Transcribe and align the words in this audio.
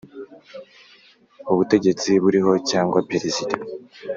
Ubutegetsi 1.51 2.09
buriho 2.23 2.53
cyangwa 2.69 2.99
perezida 3.09 3.55